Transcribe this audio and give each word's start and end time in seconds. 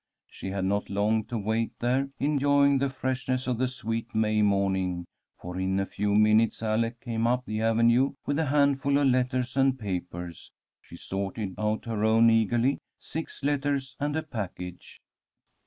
She 0.31 0.49
had 0.49 0.65
not 0.65 0.89
long 0.89 1.25
to 1.25 1.37
wait 1.37 1.77
there, 1.77 2.09
enjoying 2.17 2.79
the 2.79 2.89
freshness 2.89 3.45
of 3.45 3.59
the 3.59 3.67
sweet 3.67 4.15
May 4.15 4.41
morning, 4.41 5.05
for 5.39 5.59
in 5.59 5.79
a 5.79 5.85
few 5.85 6.15
minutes 6.15 6.63
Alec 6.63 6.99
came 7.01 7.27
up 7.27 7.45
the 7.45 7.61
avenue 7.61 8.15
with 8.25 8.39
a 8.39 8.47
handful 8.47 8.97
of 8.97 9.05
letters 9.05 9.55
and 9.55 9.77
papers. 9.77 10.51
She 10.81 10.97
sorted 10.97 11.53
out 11.59 11.85
her 11.85 12.03
own 12.03 12.31
eagerly, 12.31 12.79
six 12.99 13.43
letters 13.43 13.95
and 13.99 14.15
a 14.15 14.23
package. 14.23 14.99